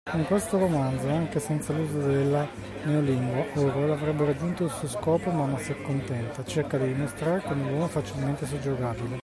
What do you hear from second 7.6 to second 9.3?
l'uomo è facilmente soggiogabile.